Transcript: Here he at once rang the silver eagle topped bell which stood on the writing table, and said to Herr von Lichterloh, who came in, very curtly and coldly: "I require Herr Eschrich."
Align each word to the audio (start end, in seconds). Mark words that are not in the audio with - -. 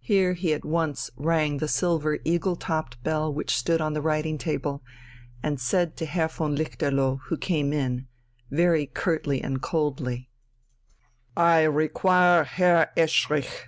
Here 0.00 0.32
he 0.32 0.54
at 0.54 0.64
once 0.64 1.10
rang 1.14 1.58
the 1.58 1.68
silver 1.68 2.20
eagle 2.24 2.56
topped 2.56 3.02
bell 3.02 3.30
which 3.30 3.54
stood 3.54 3.82
on 3.82 3.92
the 3.92 4.00
writing 4.00 4.38
table, 4.38 4.82
and 5.42 5.60
said 5.60 5.94
to 5.98 6.06
Herr 6.06 6.28
von 6.28 6.56
Lichterloh, 6.56 7.20
who 7.26 7.36
came 7.36 7.74
in, 7.74 8.08
very 8.50 8.86
curtly 8.86 9.42
and 9.42 9.60
coldly: 9.60 10.30
"I 11.36 11.64
require 11.64 12.44
Herr 12.44 12.92
Eschrich." 12.96 13.66